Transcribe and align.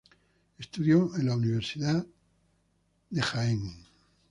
Estudió 0.57 1.15
en 1.15 1.27
la 1.27 1.35
Universidad 1.35 2.03
de 3.11 3.21
Halle. 3.21 3.71